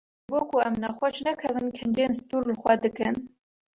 [0.27, 3.15] Ji bo ku em nexweş nekevin, kincên stûr li xwe dikin.